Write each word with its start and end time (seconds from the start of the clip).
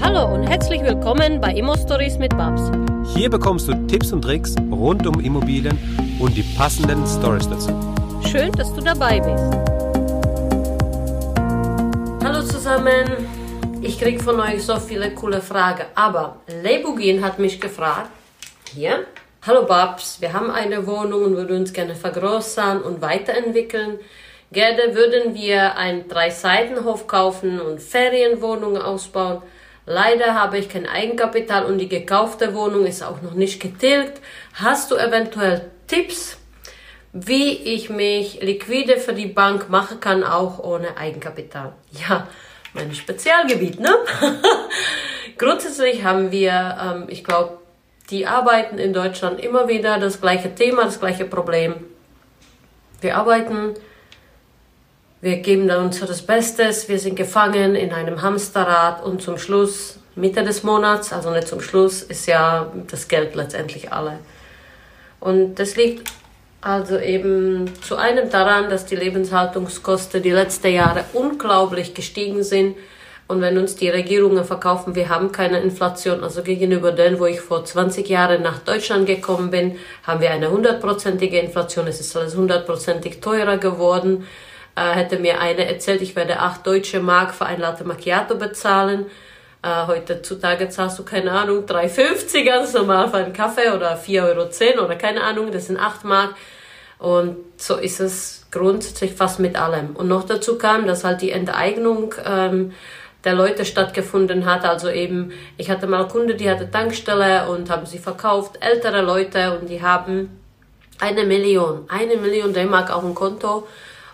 Hallo 0.00 0.32
und 0.32 0.44
herzlich 0.44 0.80
willkommen 0.82 1.40
bei 1.40 1.52
Immo 1.52 1.76
Stories 1.76 2.18
mit 2.18 2.30
Babs. 2.36 2.70
Hier 3.14 3.28
bekommst 3.28 3.66
du 3.66 3.74
Tipps 3.88 4.12
und 4.12 4.22
Tricks 4.22 4.54
rund 4.70 5.04
um 5.06 5.18
Immobilien 5.20 5.76
und 6.20 6.36
die 6.36 6.44
passenden 6.56 7.04
Stories 7.04 7.48
dazu. 7.48 7.70
Schön, 8.30 8.52
dass 8.52 8.72
du 8.72 8.80
dabei 8.80 9.18
bist. 9.18 9.44
Hallo 12.24 12.42
zusammen. 12.42 13.26
Ich 13.82 13.98
krieg 13.98 14.22
von 14.22 14.38
euch 14.40 14.62
so 14.62 14.76
viele 14.76 15.10
coole 15.14 15.40
Fragen, 15.40 15.84
aber 15.96 16.36
Lebugin 16.62 17.24
hat 17.24 17.40
mich 17.40 17.60
gefragt, 17.60 18.10
hier, 18.72 19.04
hallo 19.46 19.66
Babs, 19.66 20.20
wir 20.20 20.32
haben 20.32 20.50
eine 20.50 20.86
Wohnung 20.86 21.24
und 21.24 21.36
würden 21.36 21.58
uns 21.58 21.72
gerne 21.72 21.96
vergrößern 21.96 22.82
und 22.82 23.02
weiterentwickeln. 23.02 23.98
Gerne 24.50 24.94
würden 24.94 25.34
wir 25.34 25.76
einen 25.76 26.08
Drei-Seitenhof 26.08 27.06
kaufen 27.06 27.60
und 27.60 27.82
Ferienwohnungen 27.82 28.80
ausbauen. 28.80 29.42
Leider 29.90 30.34
habe 30.34 30.58
ich 30.58 30.68
kein 30.68 30.86
Eigenkapital 30.86 31.64
und 31.64 31.78
die 31.78 31.88
gekaufte 31.88 32.54
Wohnung 32.54 32.84
ist 32.84 33.02
auch 33.02 33.22
noch 33.22 33.32
nicht 33.32 33.58
getilgt. 33.58 34.20
Hast 34.52 34.90
du 34.90 34.96
eventuell 34.96 35.70
Tipps, 35.86 36.36
wie 37.14 37.52
ich 37.52 37.88
mich 37.88 38.42
liquide 38.42 38.98
für 38.98 39.14
die 39.14 39.28
Bank 39.28 39.70
machen 39.70 39.98
kann, 39.98 40.24
auch 40.24 40.58
ohne 40.58 40.98
Eigenkapital? 40.98 41.72
Ja, 42.06 42.28
mein 42.74 42.94
Spezialgebiet, 42.94 43.80
ne? 43.80 43.96
Grundsätzlich 45.38 46.04
haben 46.04 46.32
wir, 46.32 46.76
ähm, 46.82 47.04
ich 47.08 47.24
glaube, 47.24 47.56
die 48.10 48.26
arbeiten 48.26 48.76
in 48.76 48.92
Deutschland 48.92 49.40
immer 49.40 49.68
wieder 49.68 49.98
das 49.98 50.20
gleiche 50.20 50.54
Thema, 50.54 50.84
das 50.84 51.00
gleiche 51.00 51.24
Problem. 51.24 51.76
Wir 53.00 53.16
arbeiten 53.16 53.72
wir 55.20 55.38
geben 55.38 55.66
da 55.66 55.80
unser 55.80 56.06
das 56.06 56.22
Bestes, 56.22 56.88
wir 56.88 56.98
sind 56.98 57.16
gefangen 57.16 57.74
in 57.74 57.92
einem 57.92 58.22
Hamsterrad 58.22 59.04
und 59.04 59.20
zum 59.20 59.38
Schluss, 59.38 59.98
Mitte 60.14 60.42
des 60.42 60.62
Monats, 60.62 61.12
also 61.12 61.30
nicht 61.30 61.48
zum 61.48 61.60
Schluss, 61.60 62.02
ist 62.02 62.26
ja 62.26 62.72
das 62.88 63.08
Geld 63.08 63.34
letztendlich 63.34 63.92
alle. 63.92 64.18
Und 65.20 65.56
das 65.56 65.76
liegt 65.76 66.12
also 66.60 66.98
eben 66.98 67.72
zu 67.82 67.96
einem 67.96 68.30
daran, 68.30 68.68
dass 68.68 68.86
die 68.86 68.96
Lebenshaltungskosten 68.96 70.22
die 70.22 70.30
letzten 70.30 70.72
Jahre 70.72 71.04
unglaublich 71.12 71.94
gestiegen 71.94 72.42
sind. 72.42 72.76
Und 73.28 73.42
wenn 73.42 73.58
uns 73.58 73.76
die 73.76 73.90
Regierungen 73.90 74.44
verkaufen, 74.44 74.94
wir 74.94 75.08
haben 75.08 75.32
keine 75.32 75.60
Inflation, 75.60 76.24
also 76.24 76.42
gegenüber 76.42 76.92
denen, 76.92 77.20
wo 77.20 77.26
ich 77.26 77.40
vor 77.40 77.64
20 77.64 78.08
Jahren 78.08 78.42
nach 78.42 78.60
Deutschland 78.60 79.06
gekommen 79.06 79.50
bin, 79.50 79.76
haben 80.04 80.20
wir 80.20 80.30
eine 80.30 80.50
hundertprozentige 80.50 81.38
Inflation. 81.38 81.86
Es 81.86 82.00
ist 82.00 82.16
alles 82.16 82.36
hundertprozentig 82.36 83.20
teurer 83.20 83.58
geworden 83.58 84.26
äh, 84.78 84.94
hätte 84.94 85.18
mir 85.18 85.40
eine 85.40 85.66
erzählt, 85.66 86.02
ich 86.02 86.14
werde 86.14 86.38
acht 86.38 86.66
deutsche 86.66 87.00
Mark 87.00 87.34
für 87.34 87.46
ein 87.46 87.60
Latte 87.60 87.84
Macchiato 87.84 88.36
bezahlen. 88.36 89.06
Äh, 89.62 89.86
heutzutage 89.86 90.68
zahlst 90.68 90.98
du, 90.98 91.04
keine 91.04 91.32
Ahnung, 91.32 91.64
3,50 91.64 92.44
ganz 92.44 92.72
normal 92.74 93.08
für 93.08 93.16
einen 93.16 93.32
Kaffee 93.32 93.70
oder 93.70 93.96
4,10 93.96 94.74
Euro 94.74 94.84
oder 94.84 94.96
keine 94.96 95.22
Ahnung, 95.22 95.50
das 95.50 95.66
sind 95.66 95.78
acht 95.78 96.04
Mark. 96.04 96.34
Und 96.98 97.36
so 97.56 97.76
ist 97.76 98.00
es 98.00 98.46
grundsätzlich 98.50 99.14
fast 99.14 99.40
mit 99.40 99.56
allem. 99.56 99.96
Und 99.96 100.08
noch 100.08 100.24
dazu 100.24 100.58
kam, 100.58 100.86
dass 100.86 101.04
halt 101.04 101.22
die 101.22 101.30
Enteignung 101.30 102.14
ähm, 102.24 102.72
der 103.24 103.34
Leute 103.34 103.64
stattgefunden 103.64 104.46
hat. 104.46 104.64
Also 104.64 104.88
eben, 104.90 105.32
ich 105.56 105.70
hatte 105.70 105.86
mal 105.86 106.06
Kunde, 106.06 106.34
die 106.34 106.48
hatte 106.48 106.70
Tankstelle 106.70 107.48
und 107.48 107.70
haben 107.70 107.86
sie 107.86 107.98
verkauft, 107.98 108.58
ältere 108.60 109.02
Leute 109.02 109.58
und 109.58 109.68
die 109.68 109.82
haben 109.82 110.40
eine 111.00 111.24
Million, 111.24 111.84
eine 111.88 112.16
Million 112.16 112.52
D-Mark 112.52 112.90
auf 112.94 113.02
dem 113.02 113.14
Konto 113.14 113.66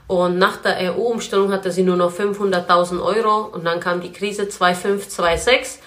und 0.06 0.38
nach 0.38 0.58
der 0.58 0.94
EU-Umstellung 0.94 1.50
hatte 1.50 1.70
sie 1.70 1.83
nur 1.83 1.97
noch 1.97 2.12
500.000 2.12 3.02
Euro 3.02 3.47
und 3.47 3.64
dann 3.64 3.80
kam 3.80 4.00
die 4.00 4.12
Krise 4.12 4.48
2005, 4.48 5.08
2006. 5.08 5.80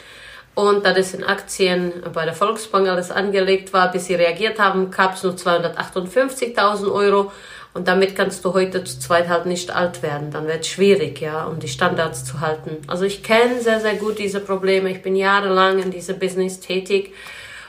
Und 0.56 0.88
da 0.88 0.94
das 0.94 1.14
in 1.14 1.24
Aktien 1.24 1.94
bei 2.14 2.26
der 2.26 2.34
Volksbank 2.34 2.88
alles 2.88 3.12
angelegt 3.12 3.74
war, 3.74 3.92
bis 3.92 4.08
sie 4.08 4.16
reagiert 4.16 4.58
haben, 4.58 4.90
gab 4.90 5.14
es 5.14 5.22
nur 5.22 5.34
258.000 5.34 6.92
Euro. 6.92 7.32
Und 7.76 7.88
damit 7.88 8.16
kannst 8.16 8.44
du 8.44 8.56
heute 8.56 8.84
zu 8.84 8.98
zweit 8.98 9.28
halt 9.30 9.46
nicht 9.46 9.70
alt 9.70 10.02
werden. 10.02 10.32
Dann 10.32 10.48
wird 10.48 10.62
es 10.62 10.68
schwierig, 10.68 11.22
ja, 11.22 11.46
um 11.46 11.60
die 11.60 11.68
Standards 11.68 12.26
zu 12.26 12.40
halten. 12.40 12.78
Also 12.88 13.06
ich 13.06 13.22
kenne 13.22 13.62
sehr, 13.62 13.80
sehr 13.80 13.94
gut 13.98 14.18
diese 14.18 14.40
Probleme. 14.40 14.90
Ich 14.90 15.04
bin 15.04 15.16
jahrelang 15.16 15.78
in 15.78 15.92
diesem 15.92 16.18
Business 16.18 16.60
tätig. 16.60 17.14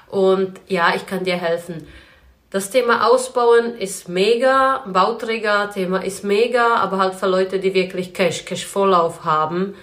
Und 0.07 0.59
ja, 0.67 0.95
ich 0.97 1.05
kann 1.05 1.25
dir 1.25 1.37
helfen. 1.37 1.87
Das 2.51 2.71
Thema 2.71 3.07
Ausbauen 3.07 3.77
ist 3.77 4.09
mega, 4.09 4.83
Bauträger-Thema 4.87 6.03
ist 6.03 6.25
mega, 6.25 6.77
aber 6.77 6.97
halt 6.97 7.15
für 7.15 7.27
Leute, 7.27 7.59
die 7.59 7.75
wirklich 7.75 8.15
Cash, 8.15 8.47
Cash-Vorlauf 8.47 9.27
haben 9.27 9.75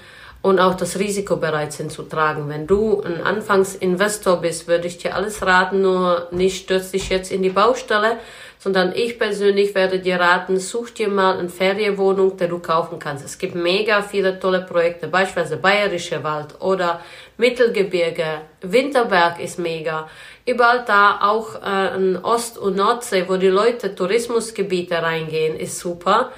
und 0.42 0.59
auch 0.59 0.74
das 0.74 0.98
Risiko 0.98 1.36
bereit 1.36 1.74
sind 1.74 1.92
zu 1.92 2.02
tragen. 2.02 2.50
Wenn 2.50 2.66
du 2.66 3.03
ein 3.03 3.22
Anfangsinvestor 3.24 4.38
bist, 4.38 4.68
würde 4.68 4.88
ich 4.88 4.98
dir 4.98 5.14
alles 5.14 5.46
raten, 5.46 5.84
nur 5.84 6.28
nicht 6.31 6.64
stürz 6.64 6.90
dich 6.90 7.09
jetzt 7.09 7.31
in 7.31 7.44
die 7.44 7.52
Baustelle, 7.52 8.18
sondern 8.60 8.94
ich 8.96 9.20
persönlich 9.20 9.76
werde 9.76 10.00
dir 10.00 10.20
raten, 10.20 10.60
such 10.60 10.92
dir 10.92 11.08
mal 11.08 11.38
eine 11.38 11.50
Ferienwohnung, 11.50 12.38
die 12.38 12.48
du 12.48 12.60
kaufen 12.60 13.00
kannst. 13.00 13.26
Es 13.26 13.38
gibt 13.38 13.56
mega 13.56 14.02
viele 14.02 14.40
tolle 14.40 14.62
Projekte, 14.62 15.08
beispielsweise 15.08 15.58
Bayerische 15.58 16.24
Wald 16.24 16.60
oder 16.62 17.02
Mittelgebirge, 17.38 18.42
Winterberg 18.62 19.40
ist 19.40 19.60
mega. 19.60 20.10
Überall 20.46 20.84
da 20.86 21.20
auch 21.22 21.62
äh, 21.64 21.96
in 21.96 22.18
Ost- 22.18 22.58
und 22.58 22.76
Nordsee, 22.76 23.26
wo 23.28 23.38
die 23.38 23.48
Leute 23.48 23.96
Tourismusgebiete 23.96 25.02
reingehen, 25.02 25.58
ist 25.58 25.80
super. 25.80 26.32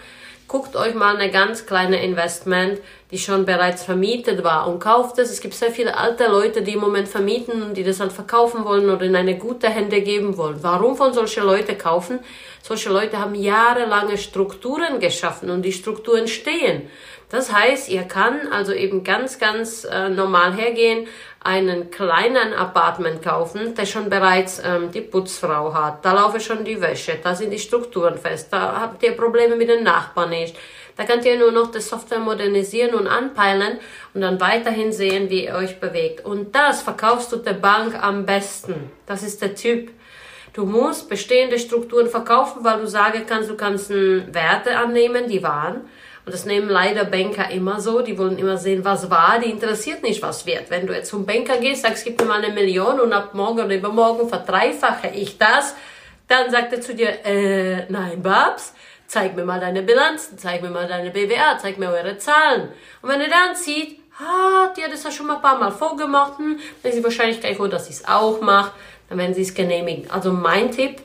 Guckt 0.47 0.77
euch 0.77 0.93
mal 0.93 1.17
eine 1.17 1.29
ganz 1.29 1.65
kleine 1.65 2.01
Investment, 2.01 2.79
die 3.11 3.17
schon 3.17 3.45
bereits 3.45 3.83
vermietet 3.83 4.43
war 4.43 4.67
und 4.67 4.79
kauft 4.79 5.17
es. 5.17 5.31
Es 5.31 5.39
gibt 5.39 5.53
sehr 5.53 5.71
viele 5.71 5.95
alte 5.95 6.27
Leute, 6.27 6.61
die 6.61 6.73
im 6.73 6.81
Moment 6.81 7.07
vermieten 7.07 7.63
und 7.63 7.77
die 7.77 7.83
das 7.83 7.99
dann 7.99 8.11
verkaufen 8.11 8.65
wollen 8.65 8.89
oder 8.89 9.05
in 9.05 9.15
eine 9.15 9.37
gute 9.37 9.69
Hände 9.69 10.01
geben 10.01 10.37
wollen. 10.37 10.57
Warum 10.61 10.97
von 10.97 11.13
solche 11.13 11.41
Leute 11.41 11.75
kaufen? 11.75 12.19
Solche 12.61 12.89
Leute 12.89 13.19
haben 13.19 13.35
jahrelange 13.35 14.17
Strukturen 14.17 14.99
geschaffen 14.99 15.49
und 15.49 15.61
die 15.61 15.71
Strukturen 15.71 16.27
stehen. 16.27 16.89
Das 17.29 17.51
heißt, 17.51 17.89
ihr 17.89 18.03
kann 18.03 18.47
also 18.51 18.73
eben 18.73 19.03
ganz, 19.03 19.37
ganz 19.39 19.85
äh, 19.85 20.09
normal 20.09 20.53
hergehen, 20.53 21.07
einen 21.41 21.91
kleinen 21.91 22.53
Apartment 22.53 23.21
kaufen, 23.21 23.75
der 23.75 23.85
schon 23.85 24.09
bereits 24.09 24.61
ähm, 24.65 24.91
die 24.91 25.01
Putzfrau 25.01 25.73
hat. 25.73 26.03
Da 26.03 26.13
laufe 26.13 26.39
schon 26.39 26.65
die 26.65 26.81
Wäsche, 26.81 27.19
da 27.21 27.35
sind 27.35 27.51
die 27.51 27.59
Strukturen 27.59 28.17
fest, 28.17 28.47
da 28.51 28.81
habt 28.81 29.03
ihr 29.03 29.11
Probleme 29.11 29.55
mit 29.55 29.69
den 29.69 29.83
Nachbarn 29.83 30.29
nicht. 30.29 30.55
Da 30.97 31.03
könnt 31.05 31.25
ihr 31.25 31.37
nur 31.37 31.51
noch 31.51 31.71
die 31.71 31.79
Software 31.79 32.19
modernisieren 32.19 32.95
und 32.95 33.07
anpeilen 33.07 33.77
und 34.13 34.21
dann 34.21 34.41
weiterhin 34.41 34.91
sehen, 34.91 35.29
wie 35.29 35.45
ihr 35.45 35.55
euch 35.55 35.79
bewegt. 35.79 36.25
Und 36.25 36.55
das 36.55 36.81
verkaufst 36.81 37.31
du 37.31 37.37
der 37.37 37.53
Bank 37.53 38.01
am 38.01 38.25
besten. 38.25 38.91
Das 39.05 39.23
ist 39.23 39.41
der 39.41 39.55
Typ. 39.55 39.91
Du 40.53 40.65
musst 40.65 41.07
bestehende 41.07 41.59
Strukturen 41.59 42.07
verkaufen, 42.07 42.63
weil 42.63 42.79
du 42.79 42.87
sagen 42.87 43.23
kannst, 43.27 43.49
du 43.49 43.55
kannst 43.55 43.91
Werte 43.91 44.75
annehmen, 44.75 45.27
die 45.29 45.43
waren 45.43 45.81
und 46.27 46.33
das 46.33 46.43
nehmen 46.43 46.67
leider 46.67 47.05
Banker 47.05 47.49
immer 47.51 47.79
so. 47.79 48.01
Die 48.01 48.17
wollen 48.17 48.37
immer 48.37 48.57
sehen, 48.57 48.83
was 48.83 49.09
war. 49.09 49.39
Die 49.39 49.49
interessiert 49.49 50.03
nicht, 50.03 50.21
was 50.21 50.45
wird. 50.45 50.69
Wenn 50.69 50.85
du 50.85 50.93
jetzt 50.93 51.09
zum 51.09 51.25
Banker 51.25 51.55
gehst, 51.55 51.83
sagst, 51.83 52.03
gib 52.03 52.19
mir 52.19 52.27
mal 52.27 52.43
eine 52.43 52.53
Million 52.53 52.99
und 52.99 53.13
ab 53.13 53.33
morgen 53.33 53.59
oder 53.59 53.73
übermorgen 53.73 54.27
verdreifache 54.27 55.07
ich 55.15 55.37
das, 55.37 55.73
dann 56.27 56.51
sagt 56.51 56.73
er 56.73 56.81
zu 56.81 56.93
dir, 56.93 57.25
äh, 57.25 57.85
nein, 57.87 58.21
Babs, 58.21 58.73
zeig 59.07 59.35
mir 59.35 59.45
mal 59.45 59.59
deine 59.59 59.81
Bilanzen, 59.81 60.37
zeig 60.37 60.61
mir 60.61 60.69
mal 60.69 60.87
deine 60.87 61.11
BWA, 61.11 61.57
zeig 61.57 61.77
mir 61.77 61.89
eure 61.89 62.17
Zahlen. 62.17 62.69
Und 63.01 63.09
wenn 63.09 63.21
er 63.21 63.29
dann 63.29 63.55
sieht, 63.55 63.99
ah, 64.19 64.73
die 64.75 64.83
hat 64.83 64.91
das 64.91 65.03
ja 65.03 65.11
schon 65.11 65.27
mal 65.27 65.37
ein 65.37 65.41
paar 65.41 65.57
Mal 65.57 65.71
vorgemacht, 65.71 66.37
hm, 66.37 66.59
dann 66.81 66.91
ist 66.91 66.97
die 66.97 67.03
Wahrscheinlichkeit 67.03 67.57
hoch, 67.57 67.67
dass 67.67 67.85
sie 67.87 67.93
es 67.93 68.07
auch 68.07 68.41
macht, 68.41 68.73
dann 69.09 69.17
werden 69.17 69.33
sie 69.33 69.41
es 69.41 69.53
genehmigen. 69.53 70.09
Also 70.11 70.31
mein 70.31 70.71
Tipp, 70.71 71.01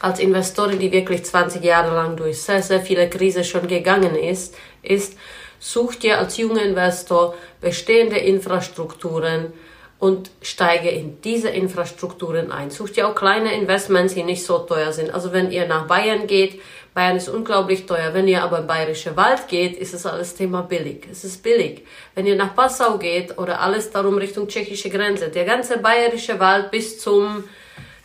als 0.00 0.18
Investorin, 0.18 0.78
die 0.78 0.92
wirklich 0.92 1.24
20 1.24 1.62
Jahre 1.62 1.94
lang 1.94 2.16
durch 2.16 2.42
sehr, 2.42 2.62
sehr 2.62 2.80
viele 2.80 3.08
Krisen 3.08 3.44
schon 3.44 3.66
gegangen 3.68 4.14
ist, 4.14 4.54
ist, 4.82 5.16
such 5.58 5.94
dir 5.94 6.18
als 6.18 6.36
junger 6.36 6.62
Investor 6.62 7.34
bestehende 7.60 8.18
Infrastrukturen 8.18 9.52
und 9.98 10.30
steige 10.42 10.90
in 10.90 11.22
diese 11.22 11.48
Infrastrukturen 11.48 12.52
ein. 12.52 12.70
Such 12.70 12.90
dir 12.90 13.08
auch 13.08 13.14
kleine 13.14 13.54
Investments, 13.54 14.12
die 14.12 14.22
nicht 14.22 14.44
so 14.44 14.58
teuer 14.58 14.92
sind. 14.92 15.14
Also 15.14 15.32
wenn 15.32 15.50
ihr 15.50 15.66
nach 15.66 15.86
Bayern 15.86 16.26
geht, 16.26 16.60
Bayern 16.94 17.16
ist 17.16 17.28
unglaublich 17.28 17.86
teuer. 17.86 18.14
Wenn 18.14 18.28
ihr 18.28 18.42
aber 18.42 18.60
in 18.60 18.68
Bayerische 18.68 19.16
Wald 19.16 19.48
geht, 19.48 19.76
ist 19.76 19.94
es 19.94 20.06
alles 20.06 20.34
Thema 20.36 20.62
billig. 20.62 21.08
Es 21.10 21.24
ist 21.24 21.42
billig. 21.42 21.84
Wenn 22.14 22.26
ihr 22.26 22.36
nach 22.36 22.54
Passau 22.54 22.98
geht 22.98 23.36
oder 23.36 23.60
alles 23.60 23.90
darum 23.90 24.16
Richtung 24.16 24.46
tschechische 24.46 24.90
Grenze, 24.90 25.28
der 25.28 25.44
ganze 25.44 25.78
Bayerische 25.78 26.38
Wald 26.38 26.70
bis 26.70 27.00
zum 27.00 27.44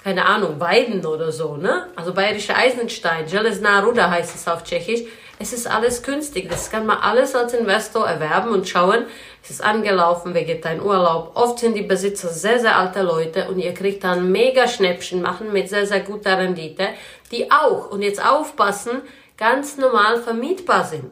keine 0.04 0.26
Ahnung, 0.26 0.60
Weiden 0.60 1.06
oder 1.06 1.32
so, 1.32 1.58
ne? 1.58 1.88
Also 1.96 2.14
bayerische 2.14 2.56
Eisenstein, 2.56 3.28
Železná 3.28 3.82
Ruda 3.82 4.10
heißt 4.10 4.34
es 4.34 4.48
auf 4.48 4.64
Tschechisch. 4.64 5.02
Es 5.42 5.54
ist 5.54 5.72
alles 5.72 6.04
günstig. 6.04 6.50
Das 6.50 6.70
kann 6.70 6.86
man 6.86 6.98
alles 6.98 7.34
als 7.34 7.54
Investor 7.54 8.06
erwerben 8.06 8.52
und 8.52 8.68
schauen, 8.68 9.06
es 9.42 9.52
ist 9.52 9.64
angelaufen, 9.64 10.34
wer 10.34 10.44
geht 10.44 10.66
ein 10.66 10.82
Urlaub. 10.82 11.32
Oft 11.36 11.60
sind 11.60 11.76
die 11.76 11.82
Besitzer 11.82 12.28
sehr, 12.28 12.60
sehr 12.60 12.78
alte 12.78 13.04
Leute 13.04 13.48
und 13.48 13.58
ihr 13.58 13.74
kriegt 13.74 14.04
dann 14.04 14.34
mega 14.34 14.68
Schnäppchen 14.68 15.22
machen 15.22 15.54
mit 15.54 15.70
sehr, 15.70 15.86
sehr 15.86 16.02
guter 16.02 16.38
Rendite, 16.38 16.90
die 17.32 17.50
auch, 17.50 17.90
und 17.90 18.02
jetzt 18.02 18.24
aufpassen, 18.24 19.02
ganz 19.38 19.78
normal 19.78 20.22
vermietbar 20.22 20.84
sind. 20.84 21.10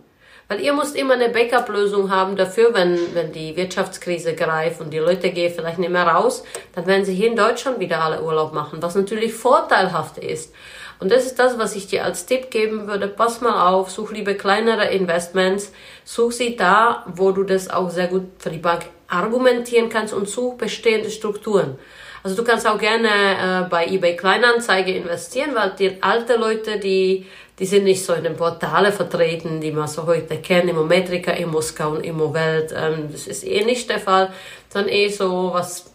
Weil 0.50 0.60
ihr 0.60 0.74
müsst 0.74 0.98
immer 0.98 1.14
eine 1.14 1.30
Backup-Lösung 1.30 2.12
haben 2.12 2.36
dafür, 2.36 2.74
wenn, 2.74 2.98
wenn 3.14 3.32
die 3.32 3.56
Wirtschaftskrise 3.56 4.34
greift 4.34 4.82
und 4.82 4.92
die 4.92 5.00
Leute 5.00 5.30
gehen 5.30 5.54
vielleicht 5.54 5.80
nicht 5.80 5.92
mehr 5.92 6.08
raus, 6.08 6.44
dann 6.76 6.86
werden 6.86 7.06
sie 7.06 7.14
hier 7.14 7.28
in 7.28 7.36
Deutschland 7.38 7.80
wieder 7.80 8.02
alle 8.04 8.22
Urlaub 8.22 8.54
machen, 8.54 8.82
was 8.82 8.96
natürlich 8.96 9.34
vorteilhaft 9.34 10.18
ist. 10.18 10.54
Und 11.00 11.12
das 11.12 11.26
ist 11.26 11.38
das, 11.38 11.58
was 11.58 11.76
ich 11.76 11.88
dir 11.88 12.04
als 12.04 12.26
Tipp 12.26 12.50
geben 12.50 12.88
würde. 12.88 13.08
Pass 13.08 13.42
mal 13.42 13.70
auf, 13.70 13.92
such 13.92 14.12
lieber 14.12 14.34
kleinere 14.34 14.88
Investments, 14.88 15.72
such 16.04 16.32
sie 16.32 16.56
da, 16.56 17.06
wo 17.08 17.32
du 17.32 17.44
das 17.44 17.70
auch 17.70 17.90
sehr 17.90 18.08
gut 18.08 18.24
für 18.40 18.50
die 18.50 18.58
Bank 18.58 18.88
argumentieren 19.08 19.90
kannst 19.90 20.14
und 20.14 20.28
such 20.28 20.58
bestehende 20.58 21.12
Strukturen. 21.12 21.78
Also 22.24 22.36
du 22.36 22.44
kannst 22.44 22.68
auch 22.68 22.80
gerne 22.80 23.08
äh, 23.08 23.70
bei 23.70 23.86
eBay 23.86 24.16
Kleinanzeige 24.16 24.92
investieren, 24.92 25.52
weil 25.54 25.72
die 25.78 26.02
alte 26.02 26.36
Leute, 26.36 26.80
die, 26.80 27.28
die 27.60 27.66
sind 27.66 27.84
nicht 27.84 28.04
so 28.04 28.14
in 28.14 28.24
den 28.24 28.36
Portale 28.36 28.92
vertreten, 28.92 29.62
die 29.62 29.72
man 29.72 29.88
so 29.88 30.06
heute 30.08 30.38
kennt, 30.38 30.70
Immometrika, 30.70 31.32
Immo-Scout 31.32 31.98
und 31.98 32.04
Immowelt. 32.04 32.74
Ähm, 32.76 33.10
das 33.12 33.28
ist 33.28 33.46
eh 33.46 33.64
nicht 33.64 33.90
der 33.90 34.00
Fall, 34.00 34.34
sondern 34.68 34.92
eh 34.92 35.10
so 35.10 35.52
was 35.54 35.92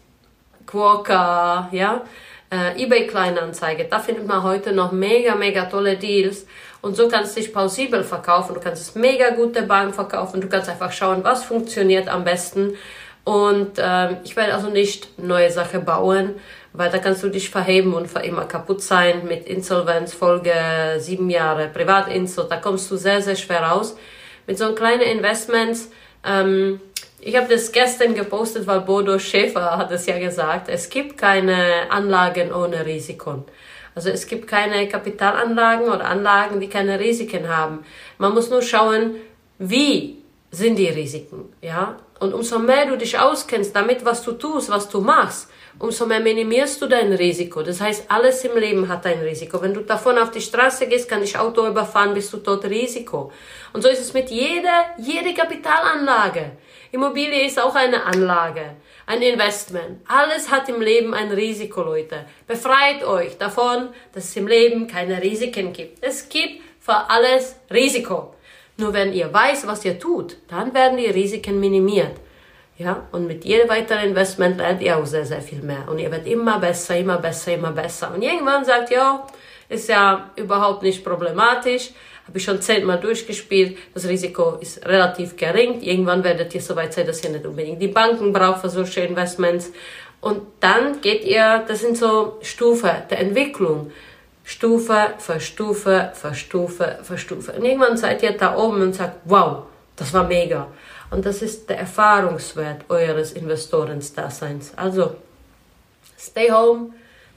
Quokka, 0.64 1.68
ja 1.72 2.02
äh, 2.52 2.80
eBay 2.80 3.06
Kleinanzeige. 3.06 3.86
Da 3.90 3.98
findet 3.98 4.26
man 4.26 4.42
heute 4.42 4.72
noch 4.72 4.92
mega, 4.92 5.34
mega 5.34 5.64
tolle 5.64 5.96
Deals. 5.96 6.46
Und 6.82 6.96
so 6.96 7.08
kannst 7.08 7.36
du 7.36 7.40
dich 7.40 7.52
plausibel 7.52 8.04
verkaufen. 8.04 8.54
Du 8.54 8.60
kannst 8.60 8.82
es 8.82 8.94
mega 8.94 9.30
gute 9.30 9.62
Bank 9.62 9.94
verkaufen. 9.94 10.40
Du 10.40 10.48
kannst 10.48 10.68
einfach 10.68 10.92
schauen, 10.92 11.24
was 11.24 11.44
funktioniert 11.44 12.08
am 12.08 12.24
besten. 12.24 12.76
Und 13.24 13.78
ähm, 13.78 14.18
ich 14.24 14.36
werde 14.36 14.54
also 14.54 14.68
nicht 14.68 15.18
neue 15.18 15.50
Sachen 15.50 15.84
bauen, 15.84 16.34
weil 16.72 16.90
da 16.90 16.98
kannst 16.98 17.22
du 17.22 17.28
dich 17.28 17.50
verheben 17.50 17.94
und 17.94 18.08
für 18.08 18.18
immer 18.18 18.44
kaputt 18.44 18.82
sein 18.82 19.26
mit 19.26 19.46
Insolvenz, 19.46 20.12
Folge 20.12 20.52
sieben 20.98 21.30
Jahre 21.30 21.68
Privatinsel. 21.68 22.46
Da 22.50 22.56
kommst 22.56 22.90
du 22.90 22.96
sehr, 22.96 23.22
sehr 23.22 23.36
schwer 23.36 23.62
raus. 23.62 23.96
Mit 24.46 24.58
so 24.58 24.74
kleinen 24.74 25.02
Investments 25.02 25.90
ähm, 26.24 26.80
ich 27.24 27.36
habe 27.36 27.48
das 27.48 27.70
gestern 27.70 28.14
gepostet, 28.14 28.66
weil 28.66 28.80
Bodo 28.80 29.18
Schäfer 29.18 29.78
hat 29.78 29.92
es 29.92 30.06
ja 30.06 30.18
gesagt, 30.18 30.68
es 30.68 30.90
gibt 30.90 31.16
keine 31.16 31.88
Anlagen 31.88 32.52
ohne 32.52 32.84
Risiken. 32.84 33.44
Also 33.94 34.10
es 34.10 34.26
gibt 34.26 34.48
keine 34.48 34.88
Kapitalanlagen 34.88 35.86
oder 35.86 36.04
Anlagen, 36.04 36.58
die 36.58 36.68
keine 36.68 36.98
Risiken 36.98 37.48
haben. 37.48 37.84
Man 38.18 38.34
muss 38.34 38.50
nur 38.50 38.62
schauen, 38.62 39.16
wie 39.58 40.18
sind 40.50 40.76
die 40.76 40.88
Risiken, 40.88 41.44
ja? 41.60 41.96
Und 42.18 42.34
umso 42.34 42.58
mehr 42.58 42.86
du 42.86 42.96
dich 42.96 43.18
auskennst 43.18 43.74
damit, 43.74 44.04
was 44.04 44.22
du 44.22 44.32
tust, 44.32 44.70
was 44.70 44.88
du 44.88 45.00
machst, 45.00 45.48
umso 45.78 46.06
mehr 46.06 46.20
minimierst 46.20 46.80
du 46.80 46.86
dein 46.86 47.12
Risiko. 47.12 47.62
Das 47.62 47.80
heißt, 47.80 48.04
alles 48.08 48.44
im 48.44 48.56
Leben 48.56 48.88
hat 48.88 49.06
ein 49.06 49.20
Risiko. 49.20 49.60
Wenn 49.60 49.74
du 49.74 49.80
davon 49.80 50.18
auf 50.18 50.30
die 50.30 50.40
Straße 50.40 50.86
gehst, 50.86 51.08
kann 51.08 51.20
dich 51.20 51.38
Auto 51.38 51.66
überfahren, 51.66 52.14
bist 52.14 52.32
du 52.32 52.38
tot 52.38 52.64
Risiko. 52.64 53.32
Und 53.72 53.82
so 53.82 53.88
ist 53.88 54.00
es 54.00 54.12
mit 54.12 54.30
jeder, 54.30 54.84
jede 54.98 55.34
Kapitalanlage. 55.34 56.52
Immobilie 56.92 57.46
ist 57.46 57.60
auch 57.60 57.74
eine 57.74 58.04
Anlage, 58.04 58.76
ein 59.06 59.22
Investment. 59.22 60.00
Alles 60.06 60.50
hat 60.50 60.68
im 60.68 60.80
Leben 60.80 61.14
ein 61.14 61.30
Risiko, 61.32 61.82
Leute. 61.82 62.26
Befreit 62.46 63.02
euch 63.04 63.38
davon, 63.38 63.88
dass 64.12 64.24
es 64.24 64.36
im 64.36 64.46
Leben 64.46 64.86
keine 64.86 65.22
Risiken 65.22 65.72
gibt. 65.72 66.04
Es 66.04 66.28
gibt 66.28 66.60
für 66.80 67.08
alles 67.08 67.56
Risiko. 67.72 68.34
Nur 68.76 68.92
wenn 68.92 69.12
ihr 69.12 69.32
weiß, 69.32 69.66
was 69.66 69.84
ihr 69.84 69.98
tut, 69.98 70.36
dann 70.48 70.74
werden 70.74 70.98
die 70.98 71.06
Risiken 71.06 71.60
minimiert. 71.60 72.16
Ja, 72.78 73.06
und 73.12 73.26
mit 73.26 73.44
jedem 73.44 73.68
weiteren 73.68 74.08
Investment 74.08 74.56
lernt 74.56 74.82
ihr 74.82 74.96
auch 74.96 75.06
sehr, 75.06 75.26
sehr 75.26 75.42
viel 75.42 75.62
mehr. 75.62 75.88
Und 75.88 75.98
ihr 75.98 76.10
werdet 76.10 76.26
immer 76.26 76.58
besser, 76.58 76.96
immer 76.96 77.18
besser, 77.18 77.54
immer 77.54 77.72
besser. 77.72 78.12
Und 78.14 78.22
irgendwann 78.22 78.64
sagt, 78.64 78.90
ja, 78.90 79.26
ist 79.68 79.88
ja 79.88 80.30
überhaupt 80.36 80.82
nicht 80.82 81.04
problematisch 81.04 81.90
habe 82.26 82.38
ich 82.38 82.44
schon 82.44 82.60
zehnmal 82.60 83.00
durchgespielt. 83.00 83.76
Das 83.94 84.08
Risiko 84.08 84.56
ist 84.60 84.86
relativ 84.86 85.36
gering. 85.36 85.80
Irgendwann 85.82 86.22
werdet 86.24 86.54
ihr 86.54 86.60
soweit 86.60 86.92
sein, 86.94 87.06
dass 87.06 87.22
ihr 87.24 87.30
nicht 87.30 87.44
unbedingt 87.44 87.82
die 87.82 87.88
Banken 87.88 88.32
braucht 88.32 88.60
für 88.60 88.70
solche 88.70 89.00
Investments. 89.00 89.72
Und 90.20 90.42
dann 90.60 91.00
geht 91.00 91.24
ihr, 91.24 91.64
das 91.66 91.80
sind 91.80 91.96
so 91.96 92.38
Stufen 92.42 92.90
der 93.10 93.20
Entwicklung. 93.20 93.90
Stufe 94.44 95.14
für 95.18 95.40
Stufe 95.40 96.12
für 96.14 96.34
Stufe 96.34 96.98
für 97.02 97.18
Stufe. 97.18 97.52
Und 97.52 97.64
irgendwann 97.64 97.96
seid 97.96 98.22
ihr 98.22 98.32
da 98.32 98.56
oben 98.56 98.82
und 98.82 98.94
sagt, 98.94 99.18
wow, 99.24 99.64
das 99.96 100.12
war 100.12 100.24
mega. 100.24 100.68
Und 101.10 101.26
das 101.26 101.42
ist 101.42 101.68
der 101.68 101.78
Erfahrungswert 101.78 102.88
eures 102.88 103.32
Investorendaseins. 103.32 104.72
Also, 104.76 105.16
stay 106.18 106.50
home, 106.50 106.90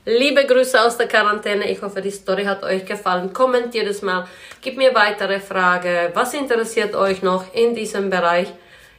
Liebe 0.07 0.45
Grüße 0.45 0.79
aus 0.79 0.97
der 0.97 1.07
Quarantäne. 1.07 1.67
Ich 1.71 1.81
hoffe, 1.81 1.99
die 1.99 2.11
Story 2.11 2.43
hat 2.43 2.61
euch 2.61 2.85
gefallen. 2.85 3.33
Kommentiert 3.33 3.87
es 3.87 4.03
mal. 4.03 4.27
Gebt 4.61 4.77
mir 4.77 4.93
weitere 4.93 5.39
Fragen. 5.39 6.11
Was 6.13 6.35
interessiert 6.35 6.93
euch 6.93 7.23
noch 7.23 7.51
in 7.55 7.73
diesem 7.73 8.11
Bereich? 8.11 8.53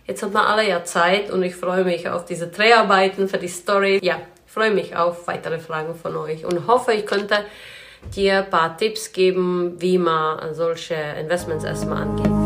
Jetzt 0.05 0.25
hat 0.25 0.33
man 0.33 0.45
alle 0.45 0.69
ja 0.69 0.83
Zeit 0.83 1.31
und 1.31 1.45
ich 1.45 1.55
freue 1.55 1.85
mich 1.85 2.09
auf 2.09 2.25
diese 2.25 2.49
Dreharbeiten 2.49 3.29
für 3.29 3.39
die 3.39 3.47
Story. 3.47 4.01
Ja, 4.03 4.17
ich 4.47 4.53
freue 4.53 4.73
mich 4.73 4.97
auf 4.97 5.29
weitere 5.29 5.61
Fragen 5.61 5.95
von 5.95 6.17
euch 6.17 6.45
und 6.45 6.67
hoffe, 6.67 6.93
ich 6.93 7.07
könnte 7.07 7.45
dir 8.17 8.39
ein 8.39 8.51
paar 8.51 8.77
Tipps 8.77 9.13
geben, 9.13 9.77
wie 9.79 9.99
man 9.99 10.55
solche 10.55 10.97
Investments 11.21 11.65
erstmal 11.65 12.03
angeht. 12.03 12.46